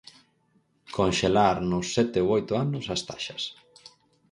[0.95, 3.43] Conxelar, nos sete ou oito anos, as taxas.